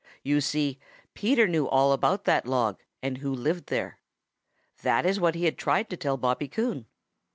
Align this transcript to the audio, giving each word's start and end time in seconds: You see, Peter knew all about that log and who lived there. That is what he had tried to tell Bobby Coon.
You 0.23 0.41
see, 0.41 0.79
Peter 1.13 1.47
knew 1.47 1.69
all 1.69 1.91
about 1.93 2.23
that 2.25 2.47
log 2.47 2.81
and 3.03 3.19
who 3.19 3.31
lived 3.31 3.67
there. 3.67 3.99
That 4.81 5.05
is 5.05 5.19
what 5.19 5.35
he 5.35 5.45
had 5.45 5.59
tried 5.59 5.91
to 5.91 5.95
tell 5.95 6.17
Bobby 6.17 6.47
Coon. 6.47 6.87